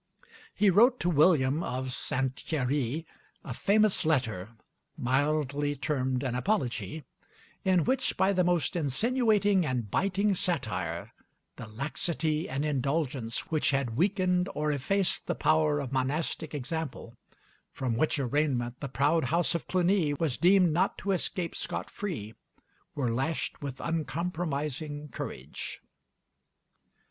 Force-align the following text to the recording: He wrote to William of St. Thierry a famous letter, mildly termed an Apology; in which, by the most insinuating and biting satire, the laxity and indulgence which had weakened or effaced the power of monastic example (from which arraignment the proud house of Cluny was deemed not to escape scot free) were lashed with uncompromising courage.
He 0.55 0.71
wrote 0.71 0.99
to 1.01 1.11
William 1.11 1.61
of 1.61 1.93
St. 1.93 2.35
Thierry 2.35 3.05
a 3.43 3.53
famous 3.53 4.03
letter, 4.03 4.49
mildly 4.97 5.75
termed 5.75 6.23
an 6.23 6.33
Apology; 6.33 7.03
in 7.63 7.83
which, 7.83 8.17
by 8.17 8.33
the 8.33 8.43
most 8.43 8.75
insinuating 8.75 9.63
and 9.63 9.91
biting 9.91 10.33
satire, 10.33 11.13
the 11.55 11.67
laxity 11.67 12.49
and 12.49 12.65
indulgence 12.65 13.51
which 13.51 13.69
had 13.69 13.95
weakened 13.95 14.49
or 14.55 14.71
effaced 14.71 15.27
the 15.27 15.35
power 15.35 15.79
of 15.79 15.91
monastic 15.91 16.55
example 16.55 17.15
(from 17.71 17.95
which 17.95 18.17
arraignment 18.17 18.79
the 18.79 18.89
proud 18.89 19.25
house 19.25 19.53
of 19.53 19.67
Cluny 19.67 20.15
was 20.15 20.39
deemed 20.39 20.73
not 20.73 20.97
to 20.97 21.11
escape 21.11 21.55
scot 21.55 21.91
free) 21.91 22.33
were 22.95 23.11
lashed 23.13 23.61
with 23.61 23.79
uncompromising 23.79 25.09
courage. 25.09 25.79